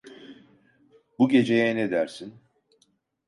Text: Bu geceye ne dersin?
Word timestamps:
Bu 1.19 1.29
geceye 1.29 1.75
ne 1.75 1.91
dersin? 1.91 2.33